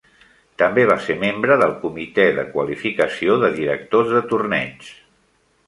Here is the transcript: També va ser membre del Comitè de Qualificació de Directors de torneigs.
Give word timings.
També 0.61 0.85
va 0.91 0.95
ser 1.07 1.17
membre 1.23 1.57
del 1.63 1.75
Comitè 1.83 2.25
de 2.39 2.47
Qualificació 2.55 3.37
de 3.47 3.53
Directors 3.61 4.13
de 4.17 4.25
torneigs. 4.35 4.93